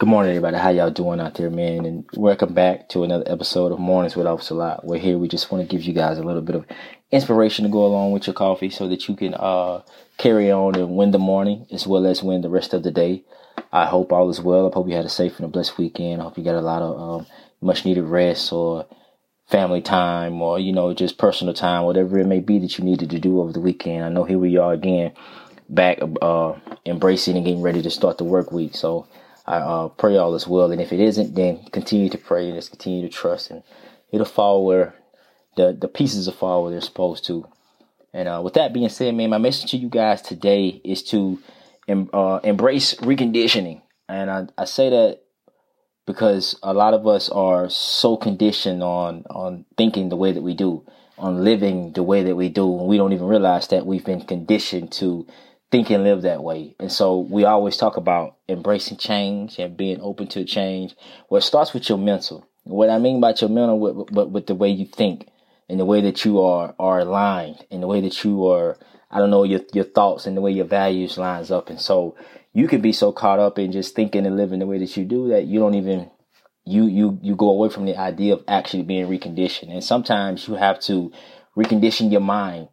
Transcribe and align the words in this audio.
Good 0.00 0.08
morning, 0.08 0.30
everybody. 0.30 0.56
How 0.56 0.70
y'all 0.70 0.90
doing 0.90 1.20
out 1.20 1.34
there, 1.34 1.50
man? 1.50 1.84
And 1.84 2.08
welcome 2.16 2.54
back 2.54 2.88
to 2.88 3.04
another 3.04 3.24
episode 3.26 3.70
of 3.70 3.78
Mornings 3.78 4.16
with 4.16 4.26
Officer 4.26 4.54
Lot. 4.54 4.82
We're 4.82 4.98
here. 4.98 5.18
We 5.18 5.28
just 5.28 5.52
want 5.52 5.62
to 5.62 5.68
give 5.70 5.84
you 5.84 5.92
guys 5.92 6.16
a 6.16 6.22
little 6.22 6.40
bit 6.40 6.56
of 6.56 6.64
inspiration 7.10 7.66
to 7.66 7.70
go 7.70 7.84
along 7.84 8.12
with 8.12 8.26
your 8.26 8.32
coffee, 8.32 8.70
so 8.70 8.88
that 8.88 9.06
you 9.08 9.14
can 9.14 9.34
uh, 9.34 9.82
carry 10.16 10.50
on 10.50 10.74
and 10.76 10.96
win 10.96 11.10
the 11.10 11.18
morning 11.18 11.66
as 11.70 11.86
well 11.86 12.06
as 12.06 12.22
win 12.22 12.40
the 12.40 12.48
rest 12.48 12.72
of 12.72 12.82
the 12.82 12.90
day. 12.90 13.24
I 13.74 13.84
hope 13.84 14.10
all 14.10 14.30
is 14.30 14.40
well. 14.40 14.70
I 14.70 14.74
hope 14.74 14.88
you 14.88 14.96
had 14.96 15.04
a 15.04 15.10
safe 15.10 15.36
and 15.36 15.44
a 15.44 15.48
blessed 15.48 15.76
weekend. 15.76 16.22
I 16.22 16.24
hope 16.24 16.38
you 16.38 16.44
got 16.44 16.54
a 16.54 16.62
lot 16.62 16.80
of 16.80 16.98
um, 16.98 17.26
much 17.60 17.84
needed 17.84 18.04
rest 18.04 18.54
or 18.54 18.86
family 19.48 19.82
time 19.82 20.40
or 20.40 20.58
you 20.58 20.72
know 20.72 20.94
just 20.94 21.18
personal 21.18 21.52
time, 21.52 21.84
whatever 21.84 22.18
it 22.18 22.26
may 22.26 22.40
be 22.40 22.58
that 22.60 22.78
you 22.78 22.84
needed 22.84 23.10
to 23.10 23.18
do 23.18 23.38
over 23.38 23.52
the 23.52 23.60
weekend. 23.60 24.02
I 24.02 24.08
know 24.08 24.24
here 24.24 24.38
we 24.38 24.56
are 24.56 24.72
again, 24.72 25.12
back 25.68 25.98
uh, 26.22 26.54
embracing 26.86 27.36
and 27.36 27.44
getting 27.44 27.60
ready 27.60 27.82
to 27.82 27.90
start 27.90 28.16
the 28.16 28.24
work 28.24 28.50
week. 28.50 28.74
So 28.74 29.06
I 29.50 29.56
uh, 29.56 29.88
pray 29.88 30.16
all 30.16 30.36
is 30.36 30.46
well. 30.46 30.70
And 30.70 30.80
if 30.80 30.92
it 30.92 31.00
isn't, 31.00 31.34
then 31.34 31.64
continue 31.72 32.08
to 32.10 32.18
pray 32.18 32.46
and 32.46 32.54
just 32.54 32.70
continue 32.70 33.02
to 33.02 33.12
trust, 33.12 33.50
and 33.50 33.64
it'll 34.12 34.24
fall 34.24 34.64
where 34.64 34.94
the 35.56 35.76
the 35.78 35.88
pieces 35.88 36.26
will 36.26 36.34
fall 36.34 36.62
where 36.62 36.70
they're 36.70 36.80
supposed 36.80 37.24
to. 37.26 37.46
And 38.12 38.28
uh, 38.28 38.40
with 38.44 38.54
that 38.54 38.72
being 38.72 38.88
said, 38.88 39.14
man, 39.14 39.30
my 39.30 39.38
message 39.38 39.72
to 39.72 39.76
you 39.76 39.88
guys 39.88 40.22
today 40.22 40.80
is 40.84 41.02
to 41.04 41.40
em- 41.88 42.10
uh, 42.12 42.38
embrace 42.44 42.94
reconditioning. 42.94 43.82
And 44.08 44.30
I, 44.30 44.46
I 44.56 44.64
say 44.66 44.90
that 44.90 45.22
because 46.06 46.56
a 46.62 46.72
lot 46.72 46.94
of 46.94 47.06
us 47.08 47.28
are 47.28 47.68
so 47.70 48.16
conditioned 48.16 48.84
on 48.84 49.24
on 49.30 49.64
thinking 49.76 50.10
the 50.10 50.16
way 50.16 50.30
that 50.30 50.42
we 50.42 50.54
do, 50.54 50.86
on 51.18 51.42
living 51.42 51.92
the 51.94 52.04
way 52.04 52.22
that 52.22 52.36
we 52.36 52.50
do, 52.50 52.78
and 52.78 52.86
we 52.86 52.98
don't 52.98 53.12
even 53.12 53.26
realize 53.26 53.66
that 53.68 53.84
we've 53.84 54.04
been 54.04 54.24
conditioned 54.24 54.92
to 54.92 55.26
think 55.70 55.90
and 55.90 56.04
live 56.04 56.22
that 56.22 56.42
way. 56.42 56.74
And 56.78 56.90
so 56.90 57.18
we 57.18 57.44
always 57.44 57.76
talk 57.76 57.96
about 57.96 58.36
embracing 58.48 58.96
change 58.96 59.58
and 59.58 59.76
being 59.76 60.00
open 60.00 60.26
to 60.28 60.44
change. 60.44 60.94
Well, 61.28 61.38
it 61.38 61.42
starts 61.42 61.72
with 61.72 61.88
your 61.88 61.98
mental. 61.98 62.46
What 62.64 62.90
I 62.90 62.98
mean 62.98 63.20
by 63.20 63.34
your 63.40 63.50
mental, 63.50 63.78
with, 63.78 64.10
with, 64.10 64.28
with 64.28 64.46
the 64.46 64.54
way 64.54 64.68
you 64.68 64.86
think 64.86 65.28
and 65.68 65.78
the 65.78 65.84
way 65.84 66.00
that 66.02 66.24
you 66.24 66.40
are 66.40 66.74
are 66.78 67.00
aligned 67.00 67.64
and 67.70 67.82
the 67.82 67.86
way 67.86 68.00
that 68.00 68.24
you 68.24 68.46
are, 68.48 68.76
I 69.10 69.18
don't 69.18 69.30
know, 69.30 69.44
your 69.44 69.60
your 69.72 69.84
thoughts 69.84 70.26
and 70.26 70.36
the 70.36 70.40
way 70.40 70.50
your 70.50 70.66
values 70.66 71.16
lines 71.16 71.50
up. 71.50 71.70
And 71.70 71.80
so 71.80 72.16
you 72.52 72.68
can 72.68 72.80
be 72.80 72.92
so 72.92 73.12
caught 73.12 73.38
up 73.38 73.58
in 73.58 73.72
just 73.72 73.94
thinking 73.94 74.26
and 74.26 74.36
living 74.36 74.58
the 74.58 74.66
way 74.66 74.78
that 74.78 74.96
you 74.96 75.04
do 75.04 75.28
that 75.28 75.46
you 75.46 75.60
don't 75.60 75.74
even 75.74 76.10
you 76.64 76.86
you 76.86 77.18
you 77.22 77.36
go 77.36 77.50
away 77.50 77.68
from 77.68 77.86
the 77.86 77.96
idea 77.96 78.34
of 78.34 78.44
actually 78.48 78.82
being 78.82 79.06
reconditioned. 79.06 79.70
And 79.70 79.82
sometimes 79.82 80.48
you 80.48 80.54
have 80.54 80.80
to 80.80 81.12
recondition 81.56 82.10
your 82.10 82.20
mind 82.20 82.68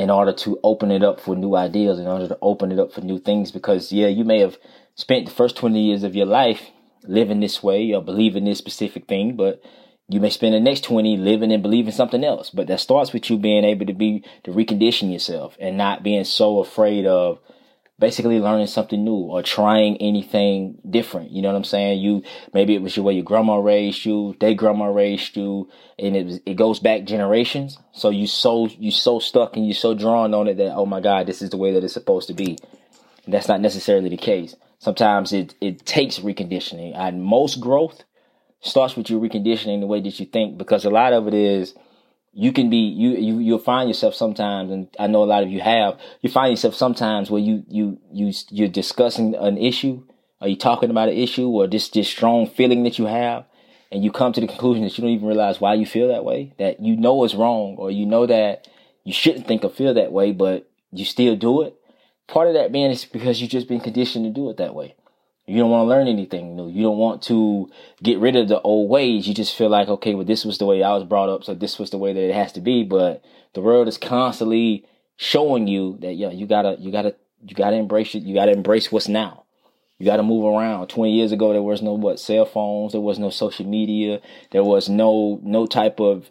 in 0.00 0.08
order 0.08 0.32
to 0.32 0.58
open 0.64 0.90
it 0.90 1.04
up 1.04 1.20
for 1.20 1.36
new 1.36 1.54
ideas, 1.54 1.98
in 1.98 2.06
order 2.06 2.26
to 2.26 2.38
open 2.40 2.72
it 2.72 2.78
up 2.78 2.90
for 2.90 3.02
new 3.02 3.18
things. 3.18 3.52
Because 3.52 3.92
yeah, 3.92 4.08
you 4.08 4.24
may 4.24 4.40
have 4.40 4.56
spent 4.94 5.26
the 5.26 5.32
first 5.32 5.56
20 5.56 5.78
years 5.78 6.02
of 6.02 6.16
your 6.16 6.26
life 6.26 6.70
living 7.04 7.40
this 7.40 7.62
way 7.62 7.92
or 7.92 8.02
believing 8.02 8.44
this 8.44 8.58
specific 8.58 9.06
thing, 9.06 9.36
but 9.36 9.62
you 10.08 10.18
may 10.18 10.30
spend 10.30 10.54
the 10.54 10.60
next 10.60 10.84
20 10.84 11.18
living 11.18 11.52
and 11.52 11.62
believing 11.62 11.92
something 11.92 12.24
else. 12.24 12.50
But 12.50 12.66
that 12.68 12.80
starts 12.80 13.12
with 13.12 13.28
you 13.28 13.38
being 13.38 13.64
able 13.64 13.86
to 13.86 13.92
be, 13.92 14.24
to 14.44 14.52
recondition 14.52 15.12
yourself 15.12 15.56
and 15.60 15.76
not 15.76 16.02
being 16.02 16.24
so 16.24 16.60
afraid 16.60 17.06
of 17.06 17.38
basically 18.00 18.40
learning 18.40 18.66
something 18.66 19.04
new 19.04 19.12
or 19.12 19.42
trying 19.42 19.96
anything 19.98 20.78
different. 20.88 21.30
You 21.30 21.42
know 21.42 21.48
what 21.48 21.56
I'm 21.56 21.64
saying? 21.64 22.00
You 22.00 22.22
maybe 22.52 22.74
it 22.74 22.82
was 22.82 22.96
your 22.96 23.04
way 23.04 23.12
your 23.12 23.24
grandma 23.24 23.56
raised 23.56 24.04
you, 24.04 24.34
they 24.40 24.54
grandma 24.54 24.86
raised 24.86 25.36
you, 25.36 25.68
and 25.98 26.16
it 26.16 26.42
it 26.46 26.54
goes 26.54 26.80
back 26.80 27.04
generations. 27.04 27.78
So 27.92 28.10
you 28.10 28.26
so 28.26 28.66
you 28.66 28.90
so 28.90 29.20
stuck 29.20 29.56
and 29.56 29.66
you're 29.66 29.74
so 29.74 29.94
drawn 29.94 30.34
on 30.34 30.48
it 30.48 30.56
that 30.56 30.74
oh 30.74 30.86
my 30.86 31.00
god, 31.00 31.26
this 31.26 31.42
is 31.42 31.50
the 31.50 31.58
way 31.58 31.72
that 31.74 31.84
it's 31.84 31.94
supposed 31.94 32.26
to 32.28 32.34
be. 32.34 32.58
And 33.26 33.34
that's 33.34 33.48
not 33.48 33.60
necessarily 33.60 34.08
the 34.08 34.16
case. 34.16 34.56
Sometimes 34.78 35.32
it 35.32 35.54
it 35.60 35.84
takes 35.86 36.18
reconditioning. 36.18 36.96
And 36.96 37.22
most 37.22 37.60
growth 37.60 38.02
starts 38.62 38.96
with 38.96 39.10
you 39.10 39.20
reconditioning 39.20 39.80
the 39.80 39.86
way 39.86 40.00
that 40.00 40.18
you 40.18 40.26
think 40.26 40.58
because 40.58 40.84
a 40.84 40.90
lot 40.90 41.12
of 41.12 41.28
it 41.28 41.34
is 41.34 41.74
you 42.32 42.52
can 42.52 42.70
be 42.70 42.76
you 42.76 43.10
you 43.10 43.38
you'll 43.38 43.58
find 43.58 43.88
yourself 43.88 44.14
sometimes 44.14 44.70
and 44.70 44.88
I 44.98 45.06
know 45.08 45.24
a 45.24 45.24
lot 45.24 45.42
of 45.42 45.50
you 45.50 45.60
have 45.60 45.98
you 46.20 46.30
find 46.30 46.52
yourself 46.52 46.74
sometimes 46.74 47.30
where 47.30 47.40
you 47.40 47.64
you 47.68 47.98
you 48.12 48.32
you're 48.50 48.68
discussing 48.68 49.34
an 49.34 49.58
issue 49.58 50.02
or 50.40 50.48
you 50.48 50.56
talking 50.56 50.90
about 50.90 51.08
an 51.08 51.16
issue 51.16 51.48
or 51.48 51.66
just 51.66 51.92
this 51.92 52.08
strong 52.08 52.46
feeling 52.46 52.84
that 52.84 52.98
you 52.98 53.06
have 53.06 53.46
and 53.90 54.04
you 54.04 54.12
come 54.12 54.32
to 54.32 54.40
the 54.40 54.46
conclusion 54.46 54.84
that 54.84 54.96
you 54.96 55.02
don't 55.02 55.12
even 55.12 55.26
realize 55.26 55.60
why 55.60 55.74
you 55.74 55.86
feel 55.86 56.08
that 56.08 56.24
way 56.24 56.54
that 56.58 56.80
you 56.80 56.96
know 56.96 57.24
is 57.24 57.34
wrong 57.34 57.74
or 57.78 57.90
you 57.90 58.06
know 58.06 58.26
that 58.26 58.68
you 59.04 59.12
shouldn't 59.12 59.48
think 59.48 59.64
or 59.64 59.70
feel 59.70 59.94
that 59.94 60.12
way 60.12 60.30
but 60.30 60.70
you 60.92 61.04
still 61.04 61.36
do 61.36 61.62
it. 61.62 61.74
Part 62.28 62.48
of 62.48 62.54
that 62.54 62.70
being 62.70 62.90
is 62.90 63.04
because 63.04 63.40
you've 63.40 63.50
just 63.50 63.68
been 63.68 63.80
conditioned 63.80 64.24
to 64.24 64.30
do 64.30 64.50
it 64.50 64.56
that 64.58 64.74
way 64.74 64.94
you 65.50 65.58
don't 65.58 65.70
want 65.70 65.84
to 65.84 65.88
learn 65.88 66.06
anything 66.06 66.54
new. 66.54 66.68
You 66.68 66.82
don't 66.82 66.98
want 66.98 67.22
to 67.22 67.68
get 68.02 68.20
rid 68.20 68.36
of 68.36 68.46
the 68.46 68.60
old 68.60 68.88
ways. 68.88 69.26
You 69.26 69.34
just 69.34 69.56
feel 69.56 69.68
like, 69.68 69.88
okay, 69.88 70.14
well, 70.14 70.24
this 70.24 70.44
was 70.44 70.58
the 70.58 70.64
way 70.64 70.82
I 70.82 70.94
was 70.94 71.02
brought 71.02 71.28
up, 71.28 71.42
so 71.42 71.54
this 71.54 71.76
was 71.76 71.90
the 71.90 71.98
way 71.98 72.12
that 72.12 72.22
it 72.22 72.34
has 72.34 72.52
to 72.52 72.60
be. 72.60 72.84
But 72.84 73.24
the 73.54 73.60
world 73.60 73.88
is 73.88 73.98
constantly 73.98 74.86
showing 75.16 75.66
you 75.66 75.98
that, 76.02 76.14
yeah, 76.14 76.30
you 76.30 76.46
gotta, 76.46 76.76
you 76.78 76.92
gotta, 76.92 77.16
you 77.42 77.56
gotta 77.56 77.76
embrace 77.76 78.14
it. 78.14 78.22
You 78.22 78.34
gotta 78.34 78.52
embrace 78.52 78.92
what's 78.92 79.08
now. 79.08 79.44
You 79.98 80.06
gotta 80.06 80.22
move 80.22 80.44
around. 80.44 80.86
Twenty 80.86 81.14
years 81.14 81.32
ago, 81.32 81.52
there 81.52 81.62
was 81.62 81.82
no 81.82 81.94
what 81.94 82.20
cell 82.20 82.46
phones. 82.46 82.92
There 82.92 83.00
was 83.00 83.18
no 83.18 83.30
social 83.30 83.66
media. 83.66 84.20
There 84.52 84.64
was 84.64 84.88
no 84.88 85.40
no 85.42 85.66
type 85.66 86.00
of 86.00 86.30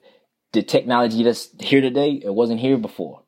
the 0.54 0.64
technology 0.64 1.24
that's 1.24 1.50
here 1.60 1.82
today. 1.82 2.22
It 2.24 2.34
wasn't 2.34 2.62
here 2.62 2.78
before. 2.78 3.24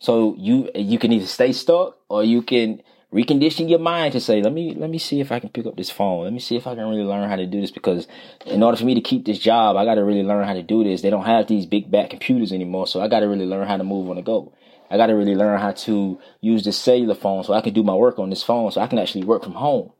So 0.00 0.34
you 0.38 0.70
you 0.74 0.98
can 0.98 1.12
either 1.12 1.26
stay 1.26 1.52
stuck 1.52 1.98
or 2.08 2.24
you 2.24 2.42
can 2.42 2.82
recondition 3.12 3.70
your 3.70 3.78
mind 3.78 4.12
to 4.12 4.20
say, 4.20 4.42
let 4.42 4.52
me 4.52 4.74
let 4.74 4.90
me 4.90 4.98
see 4.98 5.20
if 5.20 5.32
I 5.32 5.40
can 5.40 5.48
pick 5.48 5.66
up 5.66 5.76
this 5.76 5.90
phone. 5.90 6.24
Let 6.24 6.32
me 6.32 6.40
see 6.40 6.56
if 6.56 6.66
I 6.66 6.74
can 6.74 6.88
really 6.88 7.02
learn 7.02 7.28
how 7.28 7.36
to 7.36 7.46
do 7.46 7.60
this 7.60 7.70
because 7.70 8.06
in 8.46 8.62
order 8.62 8.76
for 8.76 8.84
me 8.84 8.94
to 8.94 9.00
keep 9.00 9.24
this 9.24 9.38
job, 9.38 9.76
I 9.76 9.84
got 9.84 9.94
to 9.94 10.04
really 10.04 10.22
learn 10.22 10.46
how 10.46 10.54
to 10.54 10.62
do 10.62 10.84
this. 10.84 11.02
They 11.02 11.10
don't 11.10 11.24
have 11.24 11.46
these 11.46 11.66
big 11.66 11.90
back 11.90 12.10
computers 12.10 12.52
anymore, 12.52 12.86
so 12.86 13.00
I 13.00 13.08
got 13.08 13.20
to 13.20 13.28
really 13.28 13.46
learn 13.46 13.66
how 13.66 13.76
to 13.76 13.84
move 13.84 14.10
on 14.10 14.16
the 14.16 14.22
go. 14.22 14.52
I 14.90 14.96
got 14.96 15.06
to 15.06 15.14
really 15.14 15.34
learn 15.34 15.60
how 15.60 15.72
to 15.72 16.18
use 16.40 16.64
this 16.64 16.78
cellular 16.78 17.14
phone 17.14 17.44
so 17.44 17.52
I 17.52 17.60
can 17.60 17.74
do 17.74 17.82
my 17.82 17.94
work 17.94 18.18
on 18.18 18.30
this 18.30 18.42
phone 18.42 18.70
so 18.70 18.80
I 18.80 18.86
can 18.86 18.98
actually 18.98 19.24
work 19.24 19.44
from 19.44 19.52
home. 19.52 19.92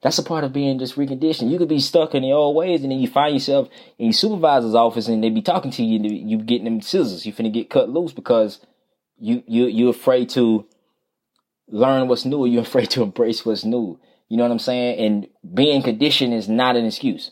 That's 0.00 0.18
a 0.18 0.22
part 0.22 0.44
of 0.44 0.52
being 0.52 0.78
just 0.78 0.94
reconditioned. 0.94 1.50
You 1.50 1.58
could 1.58 1.68
be 1.68 1.80
stuck 1.80 2.14
in 2.14 2.22
the 2.22 2.30
old 2.30 2.54
ways 2.54 2.82
and 2.82 2.92
then 2.92 3.00
you 3.00 3.08
find 3.08 3.34
yourself 3.34 3.68
in 3.98 4.06
your 4.06 4.12
supervisor's 4.12 4.74
office 4.74 5.08
and 5.08 5.22
they 5.24 5.30
be 5.30 5.42
talking 5.42 5.72
to 5.72 5.82
you 5.82 5.98
you 6.08 6.38
getting 6.38 6.66
them 6.66 6.80
scissors. 6.80 7.26
You 7.26 7.32
finna 7.32 7.52
get 7.52 7.70
cut 7.70 7.90
loose 7.90 8.12
because 8.12 8.60
you 9.18 9.42
you 9.48 9.66
you're 9.66 9.90
afraid 9.90 10.28
to 10.30 10.66
learn 11.68 12.08
what's 12.08 12.24
new, 12.24 12.46
you're 12.46 12.62
afraid 12.62 12.90
to 12.90 13.02
embrace 13.02 13.44
what's 13.44 13.64
new. 13.64 13.98
You 14.28 14.36
know 14.36 14.42
what 14.42 14.52
I'm 14.52 14.58
saying? 14.58 14.98
And 14.98 15.28
being 15.54 15.82
conditioned 15.82 16.34
is 16.34 16.48
not 16.48 16.76
an 16.76 16.84
excuse. 16.84 17.30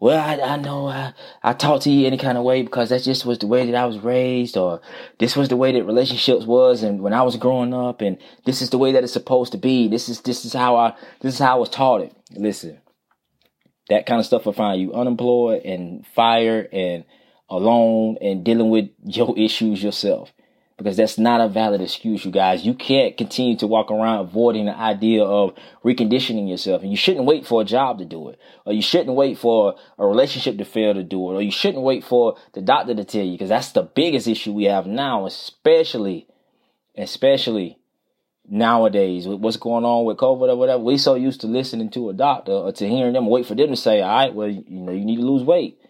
Well, 0.00 0.20
I, 0.20 0.40
I 0.40 0.56
know 0.56 0.86
I, 0.86 1.12
I 1.42 1.54
talk 1.54 1.82
to 1.82 1.90
you 1.90 2.06
any 2.06 2.18
kind 2.18 2.38
of 2.38 2.44
way 2.44 2.62
because 2.62 2.90
that 2.90 3.02
just 3.02 3.26
was 3.26 3.38
the 3.38 3.48
way 3.48 3.66
that 3.66 3.74
I 3.74 3.84
was 3.84 3.98
raised 3.98 4.56
or 4.56 4.80
this 5.18 5.34
was 5.34 5.48
the 5.48 5.56
way 5.56 5.72
that 5.72 5.84
relationships 5.84 6.46
was 6.46 6.84
and 6.84 7.02
when 7.02 7.12
I 7.12 7.22
was 7.22 7.36
growing 7.36 7.74
up 7.74 8.00
and 8.00 8.16
this 8.44 8.62
is 8.62 8.70
the 8.70 8.78
way 8.78 8.92
that 8.92 9.02
it's 9.02 9.12
supposed 9.12 9.52
to 9.52 9.58
be. 9.58 9.88
This 9.88 10.08
is, 10.08 10.20
this 10.20 10.44
is 10.44 10.52
how 10.52 10.76
I, 10.76 10.94
this 11.20 11.34
is 11.34 11.40
how 11.40 11.56
I 11.56 11.58
was 11.58 11.68
taught 11.68 12.02
it. 12.02 12.14
Listen, 12.30 12.78
that 13.88 14.06
kind 14.06 14.20
of 14.20 14.26
stuff 14.26 14.46
will 14.46 14.52
find 14.52 14.80
you 14.80 14.94
unemployed 14.94 15.62
and 15.64 16.06
fired 16.06 16.68
and 16.72 17.04
alone 17.50 18.18
and 18.20 18.44
dealing 18.44 18.70
with 18.70 18.90
your 19.04 19.34
issues 19.36 19.82
yourself 19.82 20.32
because 20.78 20.96
that's 20.96 21.18
not 21.18 21.40
a 21.40 21.48
valid 21.48 21.80
excuse, 21.80 22.24
you 22.24 22.30
guys. 22.30 22.64
You 22.64 22.72
can't 22.72 23.16
continue 23.16 23.56
to 23.56 23.66
walk 23.66 23.90
around 23.90 24.20
avoiding 24.20 24.66
the 24.66 24.78
idea 24.78 25.24
of 25.24 25.54
reconditioning 25.84 26.48
yourself. 26.48 26.82
And 26.82 26.90
you 26.92 26.96
shouldn't 26.96 27.26
wait 27.26 27.44
for 27.44 27.60
a 27.60 27.64
job 27.64 27.98
to 27.98 28.04
do 28.04 28.28
it, 28.28 28.38
or 28.64 28.72
you 28.72 28.80
shouldn't 28.80 29.16
wait 29.16 29.38
for 29.38 29.74
a 29.98 30.06
relationship 30.06 30.56
to 30.56 30.64
fail 30.64 30.94
to 30.94 31.02
do 31.02 31.30
it, 31.30 31.34
or 31.34 31.42
you 31.42 31.50
shouldn't 31.50 31.82
wait 31.82 32.04
for 32.04 32.36
the 32.52 32.62
doctor 32.62 32.94
to 32.94 33.04
tell 33.04 33.24
you, 33.24 33.32
because 33.32 33.48
that's 33.48 33.72
the 33.72 33.82
biggest 33.82 34.28
issue 34.28 34.52
we 34.52 34.64
have 34.64 34.86
now, 34.86 35.26
especially, 35.26 36.28
especially 36.96 37.76
nowadays 38.48 39.26
with 39.26 39.40
what's 39.40 39.56
going 39.56 39.84
on 39.84 40.04
with 40.04 40.16
COVID 40.16 40.48
or 40.48 40.56
whatever. 40.56 40.82
We're 40.82 40.96
so 40.96 41.16
used 41.16 41.40
to 41.40 41.48
listening 41.48 41.90
to 41.90 42.08
a 42.08 42.14
doctor 42.14 42.52
or 42.52 42.72
to 42.72 42.88
hearing 42.88 43.14
them 43.14 43.26
wait 43.26 43.46
for 43.46 43.56
them 43.56 43.68
to 43.70 43.76
say, 43.76 44.00
all 44.00 44.08
right, 44.08 44.32
well, 44.32 44.48
you 44.48 44.80
know, 44.80 44.92
you 44.92 45.04
need 45.04 45.16
to 45.16 45.26
lose 45.26 45.42
weight. 45.42 45.80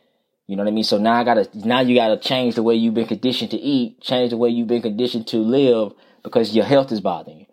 You 0.48 0.56
know 0.56 0.64
what 0.64 0.70
I 0.70 0.72
mean? 0.72 0.84
So 0.84 0.96
now 0.96 1.12
I 1.12 1.24
gotta, 1.24 1.46
now 1.54 1.80
you 1.80 1.94
gotta 1.94 2.16
change 2.16 2.54
the 2.54 2.62
way 2.62 2.74
you've 2.74 2.94
been 2.94 3.06
conditioned 3.06 3.50
to 3.50 3.58
eat, 3.58 4.00
change 4.00 4.30
the 4.30 4.38
way 4.38 4.48
you've 4.48 4.66
been 4.66 4.80
conditioned 4.80 5.26
to 5.28 5.36
live 5.36 5.92
because 6.22 6.56
your 6.56 6.64
health 6.64 6.90
is 6.90 7.02
bothering 7.02 7.40
you. 7.40 7.46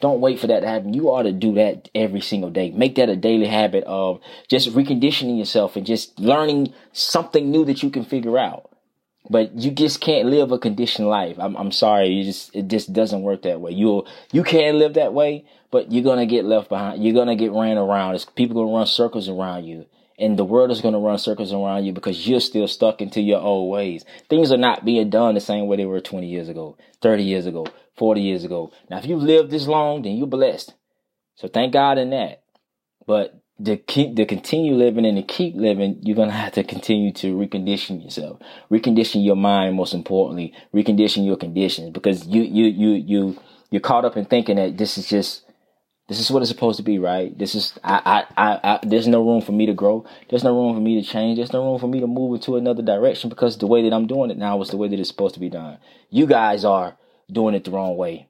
Don't 0.00 0.20
wait 0.20 0.40
for 0.40 0.48
that 0.48 0.60
to 0.60 0.66
happen. 0.66 0.92
You 0.92 1.08
ought 1.08 1.22
to 1.22 1.32
do 1.32 1.54
that 1.54 1.88
every 1.94 2.20
single 2.20 2.50
day. 2.50 2.72
Make 2.72 2.96
that 2.96 3.08
a 3.08 3.16
daily 3.16 3.46
habit 3.46 3.84
of 3.84 4.20
just 4.48 4.70
reconditioning 4.72 5.38
yourself 5.38 5.76
and 5.76 5.86
just 5.86 6.18
learning 6.18 6.74
something 6.92 7.48
new 7.50 7.64
that 7.64 7.84
you 7.84 7.90
can 7.90 8.04
figure 8.04 8.36
out. 8.36 8.70
But 9.30 9.54
you 9.54 9.70
just 9.70 10.00
can't 10.00 10.28
live 10.28 10.50
a 10.50 10.58
conditioned 10.58 11.08
life. 11.08 11.36
I'm, 11.38 11.56
I'm 11.56 11.72
sorry. 11.72 12.08
You 12.08 12.24
just, 12.24 12.54
it 12.54 12.66
just 12.66 12.92
doesn't 12.92 13.22
work 13.22 13.42
that 13.42 13.60
way. 13.60 13.70
You'll, 13.70 14.06
you 14.32 14.42
can 14.42 14.78
live 14.78 14.94
that 14.94 15.14
way, 15.14 15.46
but 15.70 15.92
you're 15.92 16.04
going 16.04 16.18
to 16.18 16.26
get 16.26 16.44
left 16.44 16.68
behind. 16.68 17.02
You're 17.02 17.14
going 17.14 17.28
to 17.28 17.36
get 17.36 17.52
ran 17.52 17.78
around. 17.78 18.16
It's, 18.16 18.24
people 18.24 18.54
going 18.54 18.68
to 18.68 18.76
run 18.76 18.86
circles 18.86 19.28
around 19.28 19.64
you 19.64 19.86
and 20.18 20.38
the 20.38 20.44
world 20.44 20.70
is 20.70 20.80
going 20.80 20.94
to 20.94 21.00
run 21.00 21.18
circles 21.18 21.52
around 21.52 21.84
you 21.84 21.92
because 21.92 22.26
you're 22.26 22.40
still 22.40 22.68
stuck 22.68 23.00
into 23.00 23.20
your 23.20 23.40
old 23.40 23.70
ways. 23.70 24.04
Things 24.28 24.50
are 24.52 24.56
not 24.56 24.84
being 24.84 25.10
done 25.10 25.34
the 25.34 25.40
same 25.40 25.66
way 25.66 25.76
they 25.76 25.84
were 25.84 26.00
20 26.00 26.26
years 26.26 26.48
ago, 26.48 26.76
30 27.02 27.22
years 27.22 27.46
ago, 27.46 27.66
40 27.96 28.20
years 28.20 28.44
ago. 28.44 28.72
Now, 28.90 28.98
if 28.98 29.06
you've 29.06 29.22
lived 29.22 29.50
this 29.50 29.66
long, 29.66 30.02
then 30.02 30.16
you're 30.16 30.26
blessed. 30.26 30.74
So 31.36 31.48
thank 31.48 31.72
God 31.72 31.98
in 31.98 32.10
that. 32.10 32.42
But 33.06 33.40
to 33.64 33.76
keep 33.76 34.16
to 34.16 34.26
continue 34.26 34.74
living 34.74 35.06
and 35.06 35.16
to 35.16 35.22
keep 35.22 35.54
living, 35.56 36.00
you're 36.02 36.16
gonna 36.16 36.32
have 36.32 36.52
to 36.52 36.64
continue 36.64 37.12
to 37.14 37.34
recondition 37.34 38.02
yourself, 38.02 38.38
recondition 38.70 39.24
your 39.24 39.36
mind. 39.36 39.76
Most 39.76 39.94
importantly, 39.94 40.52
recondition 40.74 41.24
your 41.24 41.36
conditions 41.36 41.90
because 41.90 42.26
you 42.26 42.42
you 42.42 42.66
you 42.66 42.90
you 42.90 43.38
you're 43.70 43.80
caught 43.80 44.04
up 44.04 44.16
in 44.16 44.26
thinking 44.26 44.56
that 44.56 44.76
this 44.76 44.98
is 44.98 45.08
just 45.08 45.42
this 46.08 46.20
is 46.20 46.30
what 46.30 46.42
it's 46.42 46.50
supposed 46.50 46.76
to 46.76 46.82
be, 46.82 46.98
right? 46.98 47.36
This 47.36 47.54
is 47.54 47.78
I, 47.82 48.24
I 48.36 48.44
I 48.46 48.60
I 48.62 48.80
there's 48.82 49.08
no 49.08 49.24
room 49.24 49.40
for 49.40 49.52
me 49.52 49.66
to 49.66 49.74
grow. 49.74 50.06
There's 50.28 50.44
no 50.44 50.54
room 50.56 50.74
for 50.74 50.80
me 50.80 51.00
to 51.00 51.08
change. 51.08 51.38
There's 51.38 51.52
no 51.52 51.64
room 51.64 51.78
for 51.78 51.88
me 51.88 52.00
to 52.00 52.06
move 52.06 52.34
into 52.34 52.56
another 52.56 52.82
direction 52.82 53.30
because 53.30 53.58
the 53.58 53.66
way 53.66 53.82
that 53.82 53.94
I'm 53.94 54.06
doing 54.06 54.30
it 54.30 54.38
now 54.38 54.60
is 54.62 54.70
the 54.70 54.76
way 54.76 54.88
that 54.88 54.98
it's 55.00 55.08
supposed 55.08 55.34
to 55.34 55.40
be 55.40 55.50
done. 55.50 55.78
You 56.10 56.26
guys 56.26 56.64
are 56.64 56.96
doing 57.30 57.54
it 57.54 57.64
the 57.64 57.72
wrong 57.72 57.96
way 57.96 58.28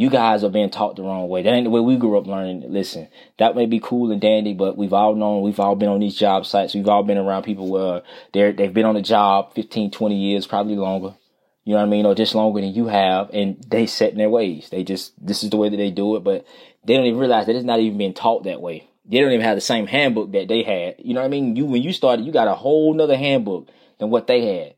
you 0.00 0.08
guys 0.08 0.42
are 0.44 0.48
being 0.48 0.70
taught 0.70 0.96
the 0.96 1.02
wrong 1.02 1.28
way. 1.28 1.42
That 1.42 1.52
ain't 1.52 1.64
the 1.64 1.70
way 1.70 1.80
we 1.80 1.98
grew 1.98 2.16
up 2.16 2.26
learning. 2.26 2.64
Listen, 2.68 3.08
that 3.38 3.54
may 3.54 3.66
be 3.66 3.80
cool 3.80 4.10
and 4.10 4.18
dandy, 4.18 4.54
but 4.54 4.78
we've 4.78 4.94
all 4.94 5.14
known, 5.14 5.42
we've 5.42 5.60
all 5.60 5.76
been 5.76 5.90
on 5.90 6.00
these 6.00 6.16
job 6.16 6.46
sites. 6.46 6.74
We've 6.74 6.88
all 6.88 7.02
been 7.02 7.18
around 7.18 7.42
people 7.42 7.70
where 7.70 8.00
they're, 8.32 8.52
they've 8.52 8.72
been 8.72 8.86
on 8.86 8.94
the 8.94 9.02
job 9.02 9.52
15, 9.52 9.90
20 9.90 10.16
years, 10.16 10.46
probably 10.46 10.76
longer. 10.76 11.16
You 11.64 11.74
know 11.74 11.80
what 11.80 11.86
I 11.86 11.90
mean? 11.90 12.06
Or 12.06 12.14
just 12.14 12.34
longer 12.34 12.60
than 12.60 12.74
you 12.74 12.86
have. 12.86 13.30
And 13.32 13.62
they 13.68 13.86
set 13.86 14.12
in 14.12 14.18
their 14.18 14.30
ways. 14.30 14.68
They 14.70 14.82
just, 14.82 15.12
this 15.24 15.42
is 15.42 15.50
the 15.50 15.56
way 15.56 15.68
that 15.68 15.76
they 15.76 15.90
do 15.90 16.16
it, 16.16 16.24
but 16.24 16.46
they 16.84 16.96
don't 16.96 17.06
even 17.06 17.20
realize 17.20 17.46
that 17.46 17.56
it's 17.56 17.64
not 17.64 17.80
even 17.80 17.98
being 17.98 18.14
taught 18.14 18.44
that 18.44 18.60
way. 18.60 18.88
They 19.04 19.20
don't 19.20 19.32
even 19.32 19.44
have 19.44 19.56
the 19.56 19.60
same 19.60 19.86
handbook 19.86 20.32
that 20.32 20.48
they 20.48 20.62
had. 20.62 20.96
You 20.98 21.14
know 21.14 21.20
what 21.20 21.26
I 21.26 21.30
mean? 21.30 21.56
You, 21.56 21.66
when 21.66 21.82
you 21.82 21.92
started, 21.92 22.24
you 22.24 22.32
got 22.32 22.48
a 22.48 22.54
whole 22.54 22.94
nother 22.94 23.16
handbook 23.16 23.68
than 23.98 24.10
what 24.10 24.26
they 24.26 24.56
had. 24.56 24.74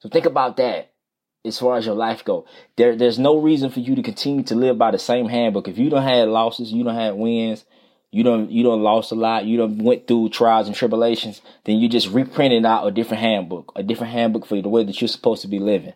So 0.00 0.08
think 0.08 0.26
about 0.26 0.56
that 0.56 0.92
as 1.44 1.58
far 1.58 1.76
as 1.76 1.86
your 1.86 1.94
life 1.94 2.24
go. 2.24 2.46
There, 2.76 2.96
there's 2.96 3.18
no 3.18 3.38
reason 3.38 3.70
for 3.70 3.80
you 3.80 3.94
to 3.94 4.02
continue 4.02 4.42
to 4.44 4.54
live 4.54 4.78
by 4.78 4.90
the 4.90 4.98
same 4.98 5.28
handbook. 5.28 5.68
If 5.68 5.78
you 5.78 5.90
don't 5.90 6.02
have 6.02 6.28
losses, 6.28 6.72
you 6.72 6.84
don't 6.84 6.94
have 6.94 7.16
wins, 7.16 7.64
you 8.10 8.22
don't, 8.22 8.50
you 8.50 8.62
don't 8.62 8.82
lost 8.82 9.12
a 9.12 9.14
lot, 9.14 9.44
you 9.44 9.56
don't 9.56 9.82
went 9.82 10.06
through 10.06 10.30
trials 10.30 10.66
and 10.66 10.76
tribulations, 10.76 11.40
then 11.64 11.78
you 11.78 11.88
just 11.88 12.08
reprinted 12.08 12.64
out 12.64 12.86
a 12.86 12.90
different 12.90 13.22
handbook, 13.22 13.72
a 13.76 13.82
different 13.82 14.12
handbook 14.12 14.46
for 14.46 14.60
the 14.60 14.68
way 14.68 14.84
that 14.84 15.00
you're 15.00 15.08
supposed 15.08 15.42
to 15.42 15.48
be 15.48 15.58
living. 15.58 15.92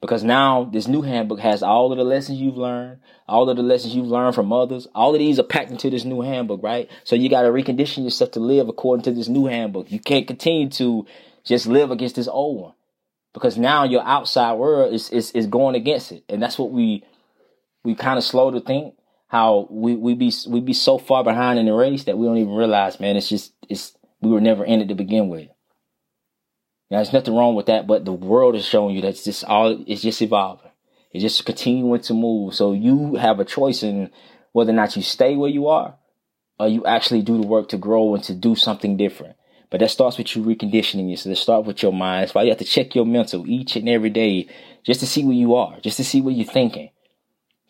Because 0.00 0.22
now 0.22 0.64
this 0.64 0.86
new 0.86 1.02
handbook 1.02 1.40
has 1.40 1.62
all 1.62 1.90
of 1.90 1.98
the 1.98 2.04
lessons 2.04 2.38
you've 2.38 2.56
learned, 2.56 3.00
all 3.26 3.50
of 3.50 3.56
the 3.56 3.62
lessons 3.64 3.94
you've 3.94 4.06
learned 4.06 4.34
from 4.34 4.52
others. 4.52 4.86
All 4.94 5.12
of 5.12 5.18
these 5.18 5.40
are 5.40 5.44
packed 5.44 5.72
into 5.72 5.90
this 5.90 6.04
new 6.04 6.20
handbook, 6.20 6.62
right? 6.62 6.88
So 7.02 7.16
you 7.16 7.28
got 7.28 7.42
to 7.42 7.48
recondition 7.48 8.04
yourself 8.04 8.30
to 8.32 8.40
live 8.40 8.68
according 8.68 9.02
to 9.04 9.12
this 9.12 9.28
new 9.28 9.46
handbook. 9.46 9.90
You 9.90 9.98
can't 9.98 10.26
continue 10.26 10.68
to 10.70 11.04
just 11.44 11.66
live 11.66 11.90
against 11.90 12.14
this 12.14 12.28
old 12.28 12.60
one 12.60 12.74
because 13.34 13.58
now 13.58 13.84
your 13.84 14.02
outside 14.02 14.54
world 14.54 14.94
is, 14.94 15.10
is, 15.10 15.32
is 15.32 15.46
going 15.46 15.74
against 15.74 16.12
it. 16.12 16.24
And 16.28 16.40
that's 16.40 16.58
what 16.58 16.70
we, 16.70 17.04
we 17.82 17.96
kind 17.96 18.18
of 18.18 18.24
slow 18.24 18.52
to 18.52 18.60
think 18.60 18.94
how 19.26 19.66
we, 19.68 19.94
we 19.94 20.14
be, 20.14 20.32
we 20.48 20.60
be 20.60 20.72
so 20.72 20.98
far 20.98 21.22
behind 21.22 21.58
in 21.58 21.66
the 21.66 21.72
race 21.72 22.04
that 22.04 22.16
we 22.16 22.26
don't 22.26 22.38
even 22.38 22.54
realize, 22.54 22.98
man, 22.98 23.16
it's 23.16 23.28
just, 23.28 23.52
it's, 23.68 23.96
we 24.20 24.30
were 24.30 24.40
never 24.40 24.64
in 24.64 24.80
it 24.80 24.88
to 24.88 24.94
begin 24.94 25.28
with. 25.28 25.48
Now, 26.90 26.98
there's 26.98 27.12
nothing 27.12 27.36
wrong 27.36 27.54
with 27.54 27.66
that, 27.66 27.86
but 27.86 28.04
the 28.04 28.12
world 28.12 28.56
is 28.56 28.64
showing 28.64 28.94
you 28.94 29.02
that 29.02 29.08
it's 29.08 29.24
just 29.24 29.44
all, 29.44 29.84
it's 29.86 30.02
just 30.02 30.22
evolving. 30.22 30.70
It's 31.12 31.22
just 31.22 31.44
continuing 31.44 32.00
to 32.02 32.14
move. 32.14 32.54
So 32.54 32.72
you 32.72 33.16
have 33.16 33.40
a 33.40 33.44
choice 33.44 33.82
in 33.82 34.10
whether 34.52 34.70
or 34.70 34.74
not 34.74 34.96
you 34.96 35.02
stay 35.02 35.36
where 35.36 35.50
you 35.50 35.68
are 35.68 35.96
or 36.58 36.68
you 36.68 36.84
actually 36.84 37.22
do 37.22 37.40
the 37.40 37.46
work 37.46 37.68
to 37.70 37.78
grow 37.78 38.14
and 38.14 38.24
to 38.24 38.34
do 38.34 38.54
something 38.54 38.96
different. 38.96 39.36
But 39.70 39.80
that 39.80 39.90
starts 39.90 40.16
with 40.16 40.34
you 40.34 40.42
reconditioning 40.42 41.10
yourself. 41.10 41.32
It 41.32 41.36
starts 41.36 41.66
with 41.66 41.82
your 41.82 41.92
mind. 41.92 42.22
That's 42.22 42.34
why 42.34 42.42
you 42.44 42.50
have 42.50 42.58
to 42.58 42.64
check 42.64 42.94
your 42.94 43.04
mental 43.04 43.46
each 43.46 43.76
and 43.76 43.88
every 43.88 44.10
day 44.10 44.48
just 44.84 45.00
to 45.00 45.06
see 45.06 45.24
where 45.24 45.34
you 45.34 45.56
are, 45.56 45.78
just 45.80 45.98
to 45.98 46.04
see 46.04 46.22
what 46.22 46.34
you're 46.34 46.50
thinking, 46.50 46.90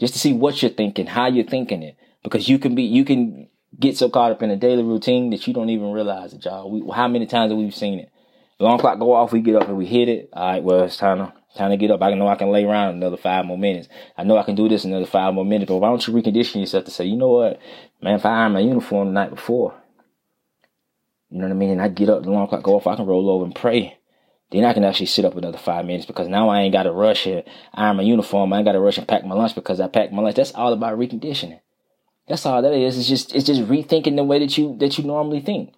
just 0.00 0.14
to 0.14 0.20
see 0.20 0.32
what 0.32 0.62
you're 0.62 0.70
thinking, 0.70 1.06
how 1.06 1.26
you're 1.26 1.44
thinking 1.44 1.82
it. 1.82 1.96
Because 2.22 2.48
you 2.48 2.58
can 2.58 2.74
be, 2.74 2.84
you 2.84 3.04
can 3.04 3.48
get 3.78 3.96
so 3.96 4.08
caught 4.08 4.32
up 4.32 4.42
in 4.42 4.50
a 4.50 4.56
daily 4.56 4.82
routine 4.82 5.30
that 5.30 5.46
you 5.46 5.52
don't 5.52 5.70
even 5.70 5.90
realize 5.90 6.32
it, 6.32 6.44
y'all. 6.44 6.70
We, 6.70 6.88
how 6.94 7.08
many 7.08 7.26
times 7.26 7.50
have 7.50 7.58
we 7.58 7.70
seen 7.70 7.98
it? 7.98 8.10
Alarm 8.60 8.80
clock 8.80 8.98
go 8.98 9.12
off, 9.12 9.32
we 9.32 9.40
get 9.40 9.54
up 9.54 9.68
and 9.68 9.78
we 9.78 9.86
hit 9.86 10.08
it. 10.08 10.30
All 10.32 10.52
right, 10.52 10.62
well, 10.62 10.84
it's 10.84 10.96
time 10.96 11.18
to 11.18 11.32
time 11.56 11.70
to 11.70 11.76
get 11.76 11.90
up. 11.90 12.02
I 12.02 12.14
know 12.14 12.28
I 12.28 12.36
can 12.36 12.50
lay 12.50 12.64
around 12.64 12.94
another 12.94 13.16
five 13.16 13.44
more 13.44 13.58
minutes. 13.58 13.88
I 14.16 14.24
know 14.24 14.36
I 14.36 14.42
can 14.42 14.54
do 14.54 14.68
this 14.68 14.84
another 14.84 15.06
five 15.06 15.34
more 15.34 15.44
minutes. 15.44 15.68
But 15.68 15.78
why 15.78 15.88
don't 15.88 16.06
you 16.06 16.14
recondition 16.14 16.60
yourself 16.60 16.84
to 16.84 16.90
say, 16.90 17.04
you 17.04 17.16
know 17.16 17.28
what, 17.28 17.60
man, 18.02 18.14
if 18.14 18.26
I 18.26 18.30
iron 18.42 18.52
my 18.52 18.60
uniform 18.60 19.08
the 19.08 19.14
night 19.14 19.30
before, 19.30 19.74
you 21.30 21.38
know 21.38 21.44
what 21.44 21.52
I 21.52 21.56
mean? 21.56 21.70
And 21.70 21.82
I 21.82 21.88
get 21.88 22.08
up, 22.08 22.22
the 22.22 22.30
alarm 22.30 22.48
clock 22.48 22.62
go 22.62 22.76
off, 22.76 22.86
I 22.86 22.96
can 22.96 23.06
roll 23.06 23.30
over 23.30 23.44
and 23.44 23.54
pray. 23.54 23.98
Then 24.50 24.64
I 24.64 24.72
can 24.72 24.84
actually 24.84 25.06
sit 25.06 25.24
up 25.24 25.36
another 25.36 25.58
five 25.58 25.84
minutes 25.84 26.06
because 26.06 26.28
now 26.28 26.48
I 26.48 26.62
ain't 26.62 26.72
got 26.72 26.84
to 26.84 26.92
rush 26.92 27.24
here, 27.24 27.44
iron 27.74 27.98
my 27.98 28.02
uniform. 28.02 28.52
I 28.52 28.58
ain't 28.58 28.64
got 28.64 28.72
to 28.72 28.80
rush 28.80 28.96
and 28.96 29.06
pack 29.06 29.24
my 29.24 29.34
lunch 29.34 29.54
because 29.54 29.78
I 29.78 29.88
packed 29.88 30.12
my 30.12 30.22
lunch. 30.22 30.36
That's 30.36 30.54
all 30.54 30.72
about 30.72 30.98
reconditioning. 30.98 31.60
That's 32.28 32.46
all 32.46 32.62
that 32.62 32.72
is. 32.72 32.98
It's 32.98 33.08
just 33.08 33.34
it's 33.34 33.46
just 33.46 33.62
rethinking 33.62 34.16
the 34.16 34.24
way 34.24 34.38
that 34.38 34.56
you 34.56 34.76
that 34.78 34.96
you 34.96 35.04
normally 35.04 35.40
think. 35.40 35.74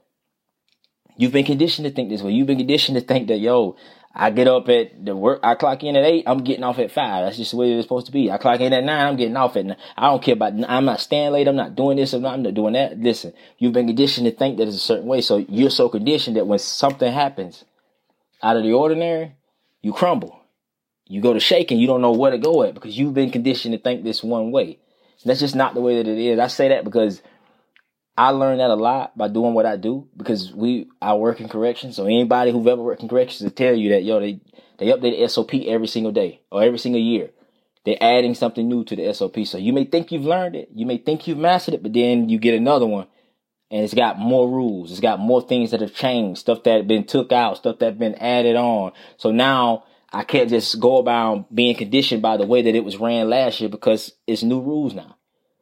You've 1.20 1.32
been 1.32 1.44
conditioned 1.44 1.84
to 1.84 1.92
think 1.92 2.08
this 2.08 2.22
way. 2.22 2.32
You've 2.32 2.46
been 2.46 2.56
conditioned 2.56 2.96
to 2.96 3.04
think 3.04 3.28
that 3.28 3.40
yo, 3.40 3.76
I 4.14 4.30
get 4.30 4.48
up 4.48 4.70
at 4.70 5.04
the 5.04 5.14
work. 5.14 5.40
I 5.42 5.54
clock 5.54 5.84
in 5.84 5.94
at 5.94 6.02
eight. 6.02 6.24
I'm 6.26 6.42
getting 6.44 6.64
off 6.64 6.78
at 6.78 6.90
five. 6.90 7.26
That's 7.26 7.36
just 7.36 7.50
the 7.50 7.58
way 7.58 7.72
it's 7.72 7.84
supposed 7.84 8.06
to 8.06 8.12
be. 8.12 8.30
I 8.30 8.38
clock 8.38 8.58
in 8.60 8.72
at 8.72 8.84
nine. 8.84 9.06
I'm 9.06 9.16
getting 9.16 9.36
off 9.36 9.54
at 9.54 9.66
nine. 9.66 9.76
I 9.98 10.06
don't 10.06 10.22
care 10.22 10.32
about. 10.32 10.54
I'm 10.66 10.86
not 10.86 10.98
staying 10.98 11.32
late. 11.32 11.46
I'm 11.46 11.56
not 11.56 11.76
doing 11.76 11.98
this. 11.98 12.14
I'm 12.14 12.22
not, 12.22 12.32
I'm 12.32 12.42
not 12.42 12.54
doing 12.54 12.72
that. 12.72 12.98
Listen, 12.98 13.34
you've 13.58 13.74
been 13.74 13.86
conditioned 13.86 14.28
to 14.28 14.32
think 14.32 14.56
that 14.56 14.66
it's 14.66 14.78
a 14.78 14.80
certain 14.80 15.06
way. 15.06 15.20
So 15.20 15.44
you're 15.46 15.68
so 15.68 15.90
conditioned 15.90 16.38
that 16.38 16.46
when 16.46 16.58
something 16.58 17.12
happens 17.12 17.66
out 18.42 18.56
of 18.56 18.62
the 18.62 18.72
ordinary, 18.72 19.34
you 19.82 19.92
crumble. 19.92 20.40
You 21.04 21.20
go 21.20 21.34
to 21.34 21.40
shaking. 21.40 21.80
You 21.80 21.86
don't 21.86 22.00
know 22.00 22.12
where 22.12 22.30
to 22.30 22.38
go 22.38 22.62
at 22.62 22.72
because 22.72 22.96
you've 22.96 23.12
been 23.12 23.30
conditioned 23.30 23.74
to 23.74 23.78
think 23.78 24.04
this 24.04 24.22
one 24.22 24.52
way. 24.52 24.78
That's 25.26 25.40
just 25.40 25.54
not 25.54 25.74
the 25.74 25.82
way 25.82 25.96
that 25.96 26.08
it 26.08 26.18
is. 26.18 26.38
I 26.38 26.46
say 26.46 26.68
that 26.68 26.84
because 26.84 27.20
I 28.20 28.32
learned 28.32 28.60
that 28.60 28.68
a 28.68 28.74
lot 28.74 29.16
by 29.16 29.28
doing 29.28 29.54
what 29.54 29.64
I 29.64 29.76
do 29.76 30.06
because 30.14 30.52
we 30.52 30.90
I 31.00 31.14
work 31.14 31.40
in 31.40 31.48
corrections. 31.48 31.96
So 31.96 32.04
anybody 32.04 32.52
who've 32.52 32.66
ever 32.66 32.82
worked 32.82 33.02
in 33.02 33.08
corrections 33.08 33.42
will 33.42 33.50
tell 33.50 33.74
you 33.74 33.88
that 33.92 34.04
yo 34.04 34.20
they 34.20 34.40
they 34.76 34.88
update 34.88 35.18
the 35.18 35.26
SOP 35.26 35.54
every 35.54 35.86
single 35.86 36.12
day 36.12 36.42
or 36.52 36.62
every 36.62 36.78
single 36.78 37.00
year. 37.00 37.30
They're 37.86 37.96
adding 37.98 38.34
something 38.34 38.68
new 38.68 38.84
to 38.84 38.94
the 38.94 39.14
SOP. 39.14 39.46
So 39.46 39.56
you 39.56 39.72
may 39.72 39.86
think 39.86 40.12
you've 40.12 40.26
learned 40.26 40.54
it, 40.54 40.68
you 40.74 40.84
may 40.84 40.98
think 40.98 41.26
you've 41.26 41.38
mastered 41.38 41.72
it, 41.72 41.82
but 41.82 41.94
then 41.94 42.28
you 42.28 42.38
get 42.38 42.52
another 42.52 42.84
one 42.84 43.06
and 43.70 43.84
it's 43.84 43.94
got 43.94 44.18
more 44.18 44.50
rules. 44.50 44.90
It's 44.90 45.00
got 45.00 45.18
more 45.18 45.40
things 45.40 45.70
that 45.70 45.80
have 45.80 45.94
changed, 45.94 46.40
stuff 46.40 46.64
that 46.64 46.76
have 46.76 46.86
been 46.86 47.04
took 47.04 47.32
out, 47.32 47.56
stuff 47.56 47.78
that 47.78 47.86
have 47.86 47.98
been 47.98 48.16
added 48.16 48.54
on. 48.54 48.92
So 49.16 49.30
now 49.30 49.84
I 50.12 50.24
can't 50.24 50.50
just 50.50 50.78
go 50.78 50.98
about 50.98 51.54
being 51.54 51.74
conditioned 51.74 52.20
by 52.20 52.36
the 52.36 52.46
way 52.46 52.60
that 52.60 52.74
it 52.74 52.84
was 52.84 52.98
ran 52.98 53.30
last 53.30 53.62
year 53.62 53.70
because 53.70 54.12
it's 54.26 54.42
new 54.42 54.60
rules 54.60 54.92
now. 54.92 55.16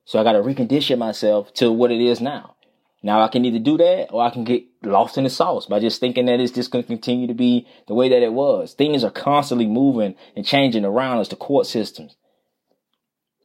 So 0.08 0.19
I 0.19 0.25
got 0.25 0.32
to 0.32 0.38
recondition 0.38 0.96
myself 0.96 1.52
to 1.55 1.70
what 1.70 1.90
it 1.90 2.00
is 2.00 2.19
now. 2.19 2.56
Now 3.02 3.20
I 3.20 3.28
can 3.28 3.44
either 3.44 3.58
do 3.58 3.76
that 3.76 4.06
or 4.10 4.22
I 4.22 4.31
can 4.31 4.43
get 4.43 4.65
lost 4.82 5.19
in 5.19 5.24
the 5.24 5.29
sauce 5.29 5.67
by 5.67 5.81
just 5.81 6.00
thinking 6.00 6.24
that 6.24 6.41
it's 6.41 6.50
just 6.50 6.70
going 6.70 6.82
to 6.82 6.88
continue 6.88 7.27
to 7.27 7.34
be 7.34 7.69
the 7.88 7.93
way 7.93 8.08
that 8.08 8.22
it 8.22 8.32
was. 8.32 8.72
Things 8.72 9.05
are 9.05 9.10
constantly 9.10 9.67
moving 9.67 10.15
and 10.34 10.46
changing 10.46 10.86
around 10.86 11.19
us, 11.19 11.29
the 11.29 11.36
court 11.36 11.67
systems, 11.67 12.17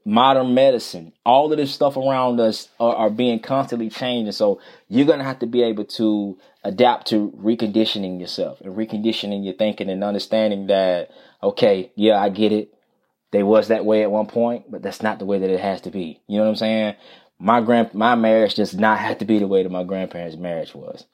modern 0.06 0.54
medicine, 0.54 1.12
all 1.26 1.52
of 1.52 1.58
this 1.58 1.74
stuff 1.74 1.98
around 1.98 2.40
us 2.40 2.70
are, 2.80 2.96
are 2.96 3.10
being 3.10 3.42
constantly 3.42 3.90
changing. 3.90 4.32
So 4.32 4.62
you're 4.88 5.06
going 5.06 5.20
to 5.20 5.26
have 5.26 5.40
to 5.40 5.48
be 5.48 5.64
able 5.64 5.84
to 5.84 6.40
adapt 6.64 7.08
to 7.08 7.30
reconditioning 7.32 8.22
yourself 8.22 8.62
and 8.62 8.74
reconditioning 8.74 9.44
your 9.44 9.56
thinking 9.56 9.90
and 9.90 10.02
understanding 10.02 10.68
that, 10.68 11.10
okay, 11.44 11.92
yeah, 11.98 12.22
I 12.22 12.30
get 12.30 12.54
it 12.54 12.73
they 13.34 13.42
was 13.42 13.70
that 13.70 13.84
way 13.84 14.04
at 14.04 14.12
one 14.12 14.28
point, 14.28 14.70
but 14.70 14.84
that's 14.84 15.02
not 15.02 15.18
the 15.18 15.26
way 15.26 15.40
that 15.40 15.50
it 15.50 15.60
has 15.60 15.82
to 15.82 15.90
be. 15.90 16.22
You 16.28 16.38
know 16.38 16.44
what 16.44 16.52
I'm 16.52 16.56
saying? 16.56 16.96
My 17.40 17.62
grand 17.62 17.92
my 17.96 18.14
marriage 18.14 18.54
does 18.54 18.76
not 18.76 19.00
have 19.00 19.18
to 19.18 19.26
be 19.26 19.40
the 19.40 19.48
way 19.48 19.64
that 19.64 19.72
my 19.72 19.84
grandparents' 19.84 20.38
marriage 20.38 20.76
was. 20.76 21.08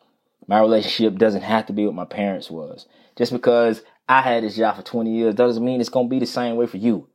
My 0.46 0.60
relationship 0.60 1.18
doesn't 1.18 1.44
have 1.44 1.68
to 1.68 1.74
be 1.74 1.86
what 1.86 1.96
my 1.96 2.04
parents 2.04 2.52
was. 2.52 2.88
Just 3.16 3.32
because 3.32 3.82
I 4.10 4.22
had 4.22 4.44
this 4.44 4.58
job 4.58 4.76
for 4.76 4.82
20 4.82 5.16
years 5.16 5.34
doesn't 5.34 5.64
mean 5.64 5.80
it's 5.80 5.90
gonna 5.90 6.10
be 6.10 6.20
the 6.20 6.26
same 6.26 6.58
way 6.58 6.66
for 6.66 6.76
you. 6.76 7.08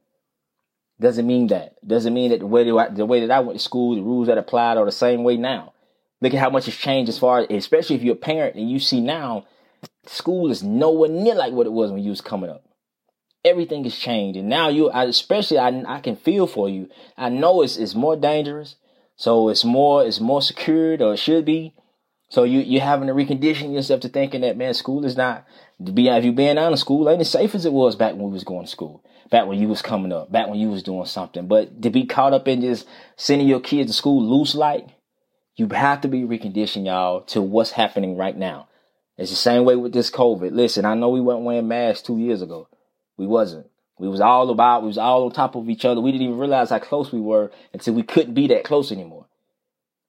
Doesn't 0.99 1.26
mean 1.26 1.49
that. 1.49 1.75
Doesn't 1.87 2.14
mean 2.14 2.30
that 2.30 2.40
the 2.40 2.46
way 2.46 2.64
that 2.64 2.75
I, 2.75 2.88
the 2.88 3.04
way 3.04 3.20
that 3.20 3.30
I 3.30 3.40
went 3.40 3.58
to 3.58 3.62
school, 3.62 3.96
the 3.96 4.00
rules 4.00 4.28
that 4.28 4.38
applied 4.38 4.78
are 4.78 4.87
the 4.87 4.92
same 4.92 5.23
way 5.23 5.37
now. 5.37 5.75
Look 6.23 6.32
at 6.32 6.40
how 6.40 6.49
much 6.49 6.64
has 6.64 6.76
changed 6.76 7.11
as 7.11 7.18
far 7.18 7.40
as, 7.40 7.46
especially 7.50 7.96
if 7.96 8.02
you're 8.02 8.14
a 8.14 8.18
parent 8.18 8.56
and 8.56 8.70
you 8.70 8.80
see 8.80 9.02
now, 9.02 9.44
school 10.06 10.50
is 10.50 10.62
nowhere 10.62 11.11
near 11.11 11.34
like 11.34 11.52
what 11.52 11.66
it 11.66 11.73
was 11.73 11.92
when 11.92 12.02
you 12.02 12.08
was 12.08 12.23
coming 12.23 12.49
up 12.49 12.64
everything 13.44 13.84
has 13.84 13.96
changed. 13.96 14.38
And 14.38 14.48
now 14.48 14.68
you, 14.68 14.90
I, 14.90 15.04
especially, 15.04 15.58
I, 15.58 15.68
I 15.86 16.00
can 16.00 16.16
feel 16.16 16.46
for 16.46 16.68
you. 16.68 16.88
I 17.16 17.28
know 17.28 17.62
it's, 17.62 17.76
it's 17.76 17.94
more 17.94 18.16
dangerous. 18.16 18.76
So 19.16 19.48
it's 19.48 19.64
more, 19.64 20.04
it's 20.04 20.20
more 20.20 20.42
secured 20.42 21.02
or 21.02 21.14
it 21.14 21.18
should 21.18 21.44
be. 21.44 21.74
So 22.30 22.42
you, 22.44 22.60
you're 22.60 22.82
having 22.82 23.06
to 23.08 23.14
recondition 23.14 23.72
yourself 23.72 24.00
to 24.00 24.08
thinking 24.08 24.40
that, 24.40 24.56
man, 24.56 24.74
school 24.74 25.04
is 25.04 25.16
not, 25.16 25.44
to 25.84 25.92
be, 25.92 26.08
if 26.08 26.24
you 26.24 26.50
out 26.58 26.72
of 26.72 26.78
school, 26.78 27.08
ain't 27.08 27.20
as 27.20 27.30
safe 27.30 27.54
as 27.54 27.64
it 27.64 27.72
was 27.72 27.96
back 27.96 28.14
when 28.14 28.24
we 28.24 28.32
was 28.32 28.44
going 28.44 28.64
to 28.64 28.70
school. 28.70 29.04
Back 29.30 29.46
when 29.46 29.58
you 29.58 29.68
was 29.68 29.82
coming 29.82 30.12
up, 30.12 30.32
back 30.32 30.48
when 30.48 30.58
you 30.58 30.68
was 30.68 30.82
doing 30.82 31.06
something. 31.06 31.46
But 31.46 31.82
to 31.82 31.90
be 31.90 32.06
caught 32.06 32.32
up 32.32 32.48
in 32.48 32.60
just 32.60 32.86
sending 33.16 33.48
your 33.48 33.60
kids 33.60 33.90
to 33.90 33.96
school 33.96 34.22
loose 34.22 34.54
like, 34.54 34.86
you 35.56 35.68
have 35.68 36.00
to 36.00 36.08
be 36.08 36.22
reconditioned, 36.22 36.86
y'all, 36.86 37.22
to 37.26 37.40
what's 37.40 37.70
happening 37.70 38.16
right 38.16 38.36
now. 38.36 38.68
It's 39.16 39.30
the 39.30 39.36
same 39.36 39.64
way 39.64 39.76
with 39.76 39.92
this 39.92 40.10
COVID. 40.10 40.50
Listen, 40.52 40.84
I 40.84 40.94
know 40.94 41.10
we 41.10 41.20
weren't 41.20 41.44
wearing 41.44 41.68
masks 41.68 42.02
two 42.02 42.18
years 42.18 42.42
ago. 42.42 42.68
We 43.16 43.26
wasn't. 43.26 43.66
We 43.99 44.09
was 44.09 44.21
all 44.21 44.50
about, 44.50 44.83
we 44.83 44.88
was 44.88 44.99
all 44.99 45.25
on 45.25 45.33
top 45.33 45.54
of 45.54 45.68
each 45.68 45.85
other. 45.85 46.00
We 46.00 46.11
didn't 46.11 46.26
even 46.26 46.38
realize 46.38 46.71
how 46.71 46.80
close 46.80 47.12
we 47.12 47.21
were 47.21 47.52
until 47.73 47.94
we 47.94 48.02
couldn't 48.02 48.35
be 48.35 48.49
that 48.49 48.64
close 48.64 48.90
anymore. 48.90 49.26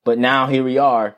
But 0.04 0.18
now 0.18 0.48
here 0.48 0.64
we 0.64 0.78
are. 0.78 1.16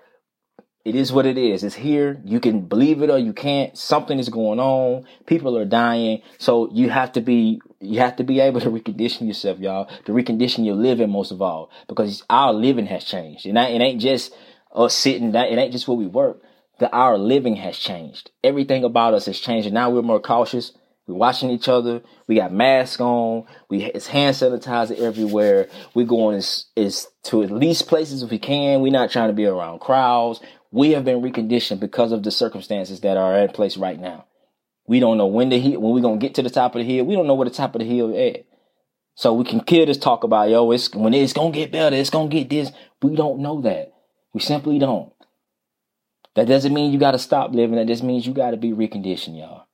It 0.84 0.96
is 0.96 1.12
what 1.12 1.26
it 1.26 1.38
is. 1.38 1.66
It's 1.66 1.76
here. 1.76 2.22
You 2.24 2.40
can 2.40 2.62
believe 2.62 3.02
it 3.02 3.10
or 3.10 3.18
you 3.18 3.34
can't. 3.34 3.78
Something 3.78 4.20
is 4.20 4.30
going 4.30 4.60
on. 4.60 5.06
People 5.26 5.58
are 5.58 5.66
dying. 5.66 6.22
So 6.38 6.70
you 6.72 6.90
have 6.90 7.12
to 7.14 7.22
be, 7.22 7.62
you 7.82 8.00
have 8.00 8.16
to 8.18 8.24
be 8.24 8.40
able 8.40 8.62
to 8.62 8.70
recondition 8.70 9.28
yourself, 9.28 9.60
y'all, 9.60 9.90
to 10.06 10.14
recondition 10.14 10.66
your 10.66 10.76
living 10.76 11.10
most 11.10 11.32
of 11.32 11.42
all, 11.42 11.70
because 11.88 12.24
our 12.30 12.54
living 12.54 12.86
has 12.86 13.04
changed. 13.04 13.46
And 13.46 13.58
it 13.58 13.82
ain't 13.82 14.02
just 14.02 14.34
us 14.74 14.94
sitting, 14.94 15.36
it 15.36 15.58
ain't 15.58 15.74
just 15.74 15.88
where 15.88 15.98
we 15.98 16.08
work. 16.08 16.42
That 16.80 16.94
our 16.94 17.18
living 17.18 17.56
has 17.58 17.78
changed. 17.78 18.32
Everything 18.44 18.84
about 18.84 19.14
us 19.14 19.26
has 19.26 19.40
changed. 19.40 19.66
And 19.66 19.74
now 19.74 19.90
we're 19.90 20.02
more 20.04 20.20
cautious. 20.22 20.72
We're 21.08 21.16
watching 21.16 21.50
each 21.50 21.70
other. 21.70 22.02
We 22.28 22.36
got 22.36 22.52
masks 22.52 23.00
on. 23.00 23.46
We 23.70 23.86
it's 23.86 24.08
hand 24.08 24.36
sanitizer 24.36 25.00
everywhere. 25.00 25.70
We're 25.94 26.06
going 26.06 26.36
as, 26.36 26.66
as 26.76 27.08
to 27.24 27.44
at 27.44 27.52
least 27.52 27.88
places 27.88 28.24
if 28.24 28.30
we 28.30 28.40
can. 28.40 28.82
We're 28.82 28.92
not 28.92 29.10
trying 29.10 29.30
to 29.30 29.34
be 29.34 29.46
around 29.46 29.80
crowds. 29.80 30.42
We 30.70 30.92
have 30.92 31.06
been 31.06 31.22
reconditioned 31.22 31.80
because 31.80 32.12
of 32.12 32.24
the 32.24 32.32
circumstances 32.32 33.00
that 33.02 33.16
are 33.16 33.40
in 33.40 33.50
place 33.50 33.78
right 33.78 33.98
now. 33.98 34.26
We 34.86 35.00
don't 35.00 35.18
know 35.18 35.28
when 35.28 35.48
the 35.48 35.60
hill, 35.60 35.80
when 35.80 35.94
we're 35.94 36.02
gonna 36.02 36.18
get 36.18 36.36
to 36.36 36.44
the 36.44 36.50
top 36.50 36.76
of 36.76 36.80
the 36.80 36.86
hill. 36.86 37.06
We 37.06 37.16
don't 37.16 37.28
know 37.28 37.36
where 37.36 37.48
the 37.48 37.56
top 37.56 37.74
of 37.74 37.80
the 37.80 37.88
hill 37.88 38.14
is 38.14 38.36
at. 38.36 38.46
So 39.16 39.34
we 39.34 39.46
can 39.46 39.62
kill 39.62 39.86
this 39.86 39.98
talk 39.98 40.26
about 40.26 40.50
yo, 40.50 40.70
it's 40.72 40.94
when 40.94 41.14
it's 41.14 41.34
gonna 41.34 41.52
get 41.52 41.72
better, 41.72 41.96
it's 41.96 42.10
gonna 42.10 42.28
get 42.28 42.50
this. 42.50 42.70
We 43.02 43.16
don't 43.16 43.40
know 43.40 43.62
that. 43.62 43.94
We 44.34 44.42
simply 44.42 44.78
don't. 44.78 45.14
That 46.36 46.48
doesn't 46.48 46.74
mean 46.74 46.92
you 46.92 47.00
gotta 47.00 47.18
stop 47.18 47.54
living. 47.54 47.78
That 47.78 47.88
just 47.88 48.04
means 48.04 48.28
you 48.28 48.34
gotta 48.34 48.58
be 48.58 48.72
reconditioned, 48.72 49.40
y'all 49.40 49.67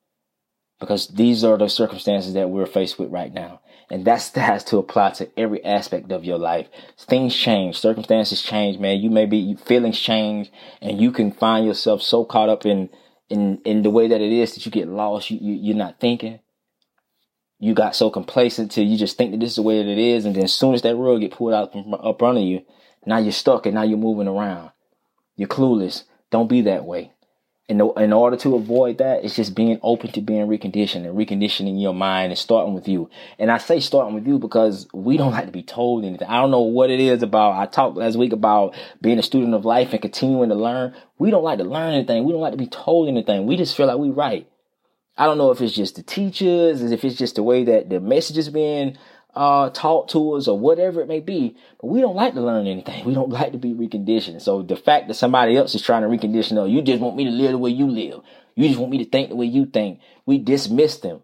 because 0.83 1.07
these 1.07 1.45
are 1.45 1.57
the 1.57 1.69
circumstances 1.69 2.33
that 2.33 2.49
we're 2.49 2.65
faced 2.65 2.99
with 2.99 3.09
right 3.09 3.33
now. 3.33 3.61
And 3.89 4.03
that 4.05 4.31
has 4.35 4.63
to 4.65 4.77
apply 4.77 5.11
to 5.11 5.29
every 5.39 5.63
aspect 5.63 6.11
of 6.11 6.25
your 6.25 6.37
life. 6.37 6.67
Things 6.97 7.33
change, 7.35 7.77
circumstances 7.77 8.41
change, 8.41 8.77
man. 8.79 8.99
You 8.99 9.09
may 9.09 9.25
be 9.25 9.55
feelings 9.55 9.99
change 9.99 10.51
and 10.81 10.99
you 10.99 11.11
can 11.11 11.31
find 11.31 11.65
yourself 11.65 12.01
so 12.01 12.25
caught 12.25 12.49
up 12.49 12.65
in 12.65 12.89
in 13.29 13.61
in 13.63 13.83
the 13.83 13.89
way 13.89 14.09
that 14.09 14.19
it 14.19 14.31
is 14.33 14.53
that 14.53 14.65
you 14.65 14.71
get 14.71 14.89
lost. 14.89 15.31
You, 15.31 15.39
you 15.41 15.53
you're 15.53 15.77
not 15.77 16.01
thinking. 16.01 16.39
You 17.59 17.73
got 17.73 17.95
so 17.95 18.09
complacent 18.09 18.71
till 18.71 18.83
you 18.83 18.97
just 18.97 19.17
think 19.17 19.31
that 19.31 19.39
this 19.39 19.51
is 19.51 19.55
the 19.55 19.61
way 19.61 19.81
that 19.81 19.89
it 19.89 19.97
is, 19.97 20.25
and 20.25 20.35
then 20.35 20.43
as 20.43 20.53
soon 20.53 20.73
as 20.73 20.81
that 20.81 20.97
rug 20.97 21.21
get 21.21 21.31
pulled 21.31 21.53
out 21.53 21.71
from 21.71 21.93
up 21.93 22.21
under 22.21 22.41
you, 22.41 22.65
now 23.05 23.19
you're 23.19 23.31
stuck 23.31 23.65
and 23.65 23.75
now 23.75 23.83
you're 23.83 23.97
moving 23.97 24.27
around. 24.27 24.71
You're 25.37 25.47
clueless. 25.47 26.03
Don't 26.29 26.49
be 26.49 26.61
that 26.63 26.83
way 26.83 27.13
in, 27.69 27.77
the, 27.77 27.87
in 27.93 28.11
order 28.11 28.35
to 28.37 28.55
avoid 28.55 28.97
that, 28.97 29.23
it's 29.23 29.35
just 29.35 29.55
being 29.55 29.79
open 29.81 30.11
to 30.11 30.21
being 30.21 30.47
reconditioned 30.47 31.07
and 31.07 31.17
reconditioning 31.17 31.81
your 31.81 31.93
mind 31.93 32.31
and 32.31 32.37
starting 32.37 32.73
with 32.73 32.89
you. 32.89 33.09
And 33.39 33.49
I 33.49 33.57
say 33.57 33.79
starting 33.79 34.15
with 34.15 34.27
you 34.27 34.37
because 34.37 34.87
we 34.93 35.15
don't 35.15 35.31
like 35.37 35.45
to 35.45 35.51
be 35.51 35.63
told 35.63 36.03
anything. 36.03 36.27
I 36.27 36.41
don't 36.41 36.51
know 36.51 36.61
what 36.61 36.89
it 36.89 36.99
is 36.99 37.23
about. 37.23 37.53
I 37.53 37.65
talked 37.65 37.97
last 37.97 38.17
week 38.17 38.33
about 38.33 38.75
being 39.01 39.17
a 39.17 39.23
student 39.23 39.53
of 39.53 39.63
life 39.63 39.93
and 39.93 40.01
continuing 40.01 40.49
to 40.49 40.55
learn. 40.55 40.93
We 41.17 41.31
don't 41.31 41.43
like 41.43 41.59
to 41.59 41.63
learn 41.63 41.93
anything. 41.93 42.25
We 42.25 42.33
don't 42.33 42.41
like 42.41 42.53
to 42.53 42.57
be 42.57 42.67
told 42.67 43.07
anything. 43.07 43.45
We 43.45 43.55
just 43.55 43.77
feel 43.77 43.87
like 43.87 43.97
we 43.97 44.09
right. 44.09 44.47
I 45.15 45.25
don't 45.25 45.37
know 45.37 45.51
if 45.51 45.61
it's 45.61 45.75
just 45.75 45.95
the 45.95 46.03
teachers, 46.03 46.81
if 46.81 47.05
it's 47.05 47.17
just 47.17 47.35
the 47.35 47.43
way 47.43 47.63
that 47.65 47.89
the 47.89 47.99
message 47.99 48.37
is 48.37 48.49
being 48.49 48.97
uh, 49.35 49.69
taught 49.71 50.09
to 50.09 50.33
us 50.33 50.47
or 50.47 50.57
whatever 50.57 51.01
it 51.01 51.07
may 51.07 51.19
be. 51.19 51.55
But 51.79 51.87
we 51.87 52.01
don't 52.01 52.15
like 52.15 52.33
to 52.33 52.41
learn 52.41 52.67
anything. 52.67 53.05
We 53.13 53.13
don't 53.13 53.29
like 53.29 53.51
to 53.51 53.57
be 53.57 53.73
reconditioned. 53.73 54.41
So 54.41 54.61
the 54.61 54.75
fact 54.75 55.07
that 55.07 55.15
somebody 55.15 55.57
else 55.57 55.75
is 55.75 55.81
trying 55.81 56.03
to 56.03 56.07
recondition, 56.07 56.57
oh, 56.57 56.65
you 56.65 56.81
just 56.81 57.01
want 57.01 57.15
me 57.15 57.25
to 57.25 57.31
live 57.31 57.51
the 57.51 57.57
way 57.57 57.71
you 57.71 57.89
live. 57.89 58.21
You 58.55 58.67
just 58.67 58.79
want 58.79 58.91
me 58.91 59.03
to 59.03 59.09
think 59.09 59.29
the 59.29 59.35
way 59.35 59.45
you 59.45 59.65
think. 59.65 59.99
We 60.25 60.37
dismiss 60.37 60.97
them. 60.97 61.21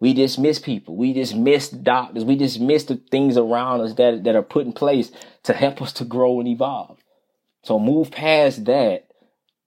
We 0.00 0.12
dismiss 0.12 0.58
people. 0.58 0.96
We 0.96 1.12
dismiss 1.12 1.68
doctors. 1.68 2.24
We 2.24 2.36
dismiss 2.36 2.84
the 2.84 2.96
things 2.96 3.36
around 3.36 3.80
us 3.80 3.94
that, 3.94 4.24
that 4.24 4.36
are 4.36 4.42
put 4.42 4.66
in 4.66 4.72
place 4.72 5.10
to 5.44 5.52
help 5.52 5.80
us 5.82 5.92
to 5.94 6.04
grow 6.04 6.40
and 6.40 6.48
evolve. 6.48 6.98
So 7.62 7.78
move 7.78 8.10
past 8.10 8.64
that. 8.66 9.08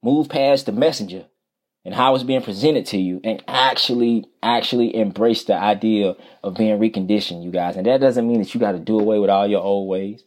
Move 0.04 0.30
past 0.30 0.68
the 0.68 0.72
messenger 0.72 1.26
and 1.88 1.96
how 1.96 2.14
it's 2.14 2.24
being 2.26 2.42
presented 2.42 2.86
to 2.86 2.98
you 2.98 3.22
and 3.24 3.42
actually 3.48 4.26
actually 4.44 4.94
embrace 4.94 5.46
the 5.46 5.56
idea 5.56 6.16
of 6.44 6.56
being 6.56 6.78
reconditioned 6.78 7.46
you 7.46 7.50
guys. 7.50 7.78
And 7.78 7.86
that 7.86 8.02
doesn't 8.02 8.28
mean 8.28 8.40
that 8.40 8.54
you 8.54 8.60
got 8.60 8.74
to 8.74 8.80
do 8.80 9.00
away 9.00 9.20
with 9.20 9.30
all 9.30 9.48
your 9.48 9.62
old 9.64 9.88
ways 9.88 10.22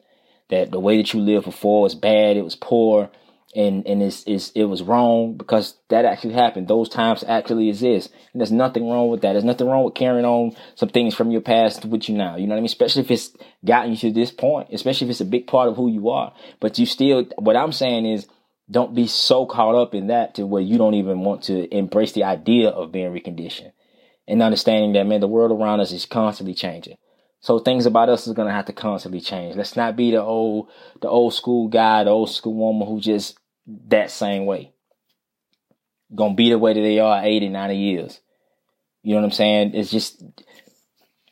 that 0.48 0.70
the 0.70 0.80
way 0.80 0.96
that 0.96 1.12
you 1.12 1.20
lived 1.20 1.44
before 1.44 1.82
was 1.82 1.94
bad 1.94 2.38
it 2.38 2.44
was 2.44 2.56
poor 2.56 3.10
and 3.54 3.86
and 3.86 4.02
it's, 4.02 4.24
it's 4.26 4.50
it 4.52 4.64
was 4.64 4.82
wrong 4.82 5.36
because 5.36 5.74
that 5.88 6.06
actually 6.06 6.32
happened. 6.32 6.66
Those 6.66 6.88
times 6.88 7.24
actually 7.28 7.68
exist. 7.68 8.10
And 8.32 8.40
there's 8.40 8.50
nothing 8.50 8.88
wrong 8.88 9.10
with 9.10 9.20
that. 9.20 9.32
There's 9.32 9.44
nothing 9.44 9.66
wrong 9.66 9.84
with 9.84 9.94
carrying 9.94 10.24
on 10.24 10.56
some 10.76 10.88
things 10.88 11.14
from 11.14 11.30
your 11.30 11.42
past 11.42 11.84
with 11.84 12.08
you 12.08 12.16
now. 12.16 12.36
You 12.36 12.46
know 12.46 12.54
what 12.54 12.58
i 12.58 12.60
mean? 12.60 12.66
Especially 12.66 13.02
if 13.02 13.10
it's 13.10 13.36
gotten 13.66 13.90
you 13.90 13.98
to 13.98 14.12
this 14.12 14.30
point 14.30 14.68
especially 14.72 15.08
if 15.08 15.10
it's 15.10 15.20
a 15.20 15.26
big 15.26 15.46
part 15.46 15.68
of 15.68 15.76
who 15.76 15.90
you 15.90 16.08
are. 16.08 16.32
But 16.58 16.78
you 16.78 16.86
still 16.86 17.26
what 17.36 17.54
i'm 17.54 17.72
saying 17.72 18.06
is 18.06 18.26
don't 18.70 18.94
be 18.94 19.06
so 19.06 19.46
caught 19.46 19.74
up 19.74 19.94
in 19.94 20.06
that 20.08 20.34
to 20.36 20.46
where 20.46 20.62
you 20.62 20.78
don't 20.78 20.94
even 20.94 21.20
want 21.20 21.42
to 21.44 21.74
embrace 21.74 22.12
the 22.12 22.24
idea 22.24 22.68
of 22.68 22.92
being 22.92 23.12
reconditioned 23.12 23.72
and 24.28 24.42
understanding 24.42 24.92
that 24.92 25.06
man 25.06 25.20
the 25.20 25.26
world 25.26 25.50
around 25.50 25.80
us 25.80 25.92
is 25.92 26.06
constantly 26.06 26.54
changing. 26.54 26.96
So 27.40 27.58
things 27.58 27.86
about 27.86 28.10
us 28.10 28.26
is 28.26 28.34
gonna 28.34 28.52
have 28.52 28.66
to 28.66 28.72
constantly 28.72 29.20
change. 29.20 29.56
Let's 29.56 29.76
not 29.76 29.96
be 29.96 30.12
the 30.12 30.22
old 30.22 30.68
the 31.00 31.08
old 31.08 31.34
school 31.34 31.68
guy 31.68 32.04
the 32.04 32.10
old 32.10 32.30
school 32.30 32.54
woman 32.54 32.86
who 32.86 33.00
just 33.00 33.38
that 33.88 34.10
same 34.10 34.46
way. 34.46 34.72
Gonna 36.14 36.34
be 36.34 36.50
the 36.50 36.58
way 36.58 36.74
that 36.74 36.80
they 36.80 37.00
are 37.00 37.24
80 37.24 37.48
90 37.48 37.76
years. 37.76 38.20
You 39.02 39.14
know 39.14 39.22
what 39.22 39.26
i'm 39.26 39.32
saying? 39.32 39.74
It's 39.74 39.90
just 39.90 40.22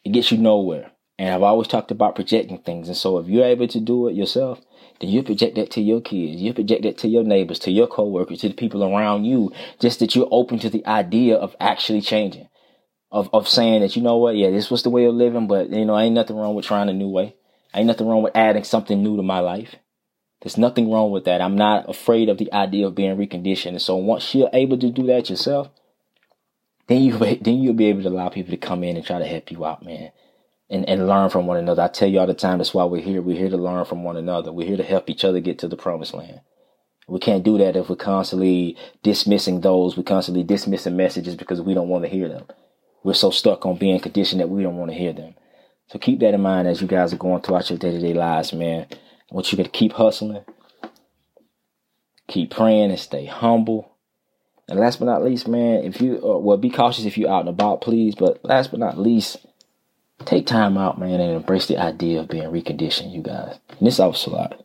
it 0.02 0.10
gets 0.10 0.32
you 0.32 0.38
nowhere. 0.38 0.90
And 1.18 1.34
i've 1.34 1.42
always 1.42 1.68
talked 1.68 1.90
about 1.90 2.16
projecting 2.16 2.58
things. 2.58 2.88
And 2.88 2.96
so 2.96 3.18
if 3.18 3.28
you're 3.28 3.44
able 3.44 3.68
to 3.68 3.80
do 3.80 4.08
it 4.08 4.14
yourself 4.14 4.60
then 5.00 5.10
you 5.10 5.22
project 5.22 5.54
that 5.54 5.70
to 5.72 5.80
your 5.80 6.00
kids. 6.00 6.40
You 6.40 6.52
project 6.52 6.82
that 6.82 6.98
to 6.98 7.08
your 7.08 7.22
neighbors, 7.22 7.58
to 7.60 7.70
your 7.70 7.86
coworkers, 7.86 8.40
to 8.40 8.48
the 8.48 8.54
people 8.54 8.82
around 8.82 9.24
you. 9.24 9.52
Just 9.80 10.00
that 10.00 10.14
you're 10.14 10.28
open 10.30 10.58
to 10.60 10.70
the 10.70 10.84
idea 10.86 11.36
of 11.36 11.54
actually 11.60 12.00
changing, 12.00 12.48
of 13.10 13.30
of 13.32 13.48
saying 13.48 13.82
that 13.82 13.94
you 13.94 14.02
know 14.02 14.16
what, 14.16 14.36
yeah, 14.36 14.50
this 14.50 14.70
was 14.70 14.82
the 14.82 14.90
way 14.90 15.04
of 15.04 15.14
living, 15.14 15.46
but 15.46 15.70
you 15.70 15.84
know, 15.84 15.98
ain't 15.98 16.14
nothing 16.14 16.36
wrong 16.36 16.54
with 16.54 16.66
trying 16.66 16.88
a 16.88 16.92
new 16.92 17.08
way. 17.08 17.36
Ain't 17.74 17.86
nothing 17.86 18.08
wrong 18.08 18.22
with 18.22 18.34
adding 18.34 18.64
something 18.64 19.02
new 19.02 19.16
to 19.16 19.22
my 19.22 19.40
life. 19.40 19.76
There's 20.40 20.56
nothing 20.56 20.90
wrong 20.90 21.10
with 21.10 21.24
that. 21.24 21.40
I'm 21.40 21.56
not 21.56 21.88
afraid 21.88 22.28
of 22.28 22.38
the 22.38 22.52
idea 22.52 22.86
of 22.86 22.94
being 22.94 23.16
reconditioned. 23.16 23.70
And 23.70 23.82
so 23.82 23.96
once 23.96 24.34
you're 24.34 24.50
able 24.52 24.78
to 24.78 24.90
do 24.90 25.06
that 25.06 25.28
yourself, 25.30 25.68
then 26.86 27.02
you 27.02 27.18
then 27.40 27.58
you'll 27.58 27.74
be 27.74 27.86
able 27.86 28.02
to 28.02 28.08
allow 28.08 28.30
people 28.30 28.50
to 28.50 28.56
come 28.56 28.82
in 28.82 28.96
and 28.96 29.06
try 29.06 29.18
to 29.18 29.26
help 29.26 29.52
you 29.52 29.64
out, 29.64 29.84
man 29.84 30.10
and, 30.70 30.88
and 30.88 31.06
learn 31.06 31.30
from 31.30 31.46
one 31.46 31.56
another. 31.56 31.82
I 31.82 31.88
tell 31.88 32.08
you 32.08 32.20
all 32.20 32.26
the 32.26 32.34
time, 32.34 32.58
that's 32.58 32.74
why 32.74 32.84
we're 32.84 33.02
here. 33.02 33.22
We're 33.22 33.38
here 33.38 33.50
to 33.50 33.56
learn 33.56 33.84
from 33.84 34.04
one 34.04 34.16
another. 34.16 34.52
We're 34.52 34.66
here 34.66 34.76
to 34.76 34.82
help 34.82 35.08
each 35.08 35.24
other 35.24 35.40
get 35.40 35.58
to 35.60 35.68
the 35.68 35.76
promised 35.76 36.14
land. 36.14 36.40
We 37.08 37.20
can't 37.20 37.42
do 37.42 37.56
that 37.58 37.74
if 37.74 37.88
we're 37.88 37.96
constantly 37.96 38.76
dismissing 39.02 39.62
those. 39.62 39.96
We're 39.96 40.02
constantly 40.02 40.42
dismissing 40.42 40.96
messages 40.96 41.36
because 41.36 41.60
we 41.62 41.72
don't 41.72 41.88
want 41.88 42.04
to 42.04 42.10
hear 42.10 42.28
them. 42.28 42.44
We're 43.02 43.14
so 43.14 43.30
stuck 43.30 43.64
on 43.64 43.78
being 43.78 43.98
conditioned 43.98 44.42
that 44.42 44.50
we 44.50 44.62
don't 44.62 44.76
want 44.76 44.90
to 44.90 44.96
hear 44.96 45.14
them. 45.14 45.34
So 45.86 45.98
keep 45.98 46.20
that 46.20 46.34
in 46.34 46.42
mind 46.42 46.68
as 46.68 46.82
you 46.82 46.86
guys 46.86 47.14
are 47.14 47.18
going 47.18 47.40
throughout 47.40 47.70
your 47.70 47.78
day 47.78 47.92
to 47.92 47.98
day 47.98 48.12
lives, 48.12 48.52
man. 48.52 48.86
I 48.90 49.34
want 49.34 49.50
you 49.50 49.62
to 49.62 49.70
keep 49.70 49.92
hustling, 49.92 50.44
keep 52.28 52.50
praying, 52.50 52.90
and 52.90 53.00
stay 53.00 53.24
humble. 53.24 53.94
And 54.68 54.78
last 54.78 54.98
but 54.98 55.06
not 55.06 55.24
least, 55.24 55.48
man, 55.48 55.84
if 55.84 56.02
you 56.02 56.16
uh, 56.22 56.38
well, 56.38 56.58
be 56.58 56.68
cautious 56.68 57.06
if 57.06 57.16
you're 57.16 57.30
out 57.30 57.40
and 57.40 57.48
about, 57.48 57.80
please. 57.80 58.14
But 58.14 58.44
last 58.44 58.70
but 58.70 58.80
not 58.80 58.98
least, 58.98 59.38
Take 60.24 60.46
time 60.46 60.76
out, 60.76 60.98
man, 60.98 61.20
and 61.20 61.36
embrace 61.36 61.66
the 61.66 61.78
idea 61.78 62.20
of 62.20 62.28
being 62.28 62.50
reconditioned, 62.50 63.12
you 63.12 63.22
guys. 63.22 63.58
And 63.78 63.86
this 63.86 63.98
helps 63.98 64.26
a 64.26 64.30
lot. 64.30 64.64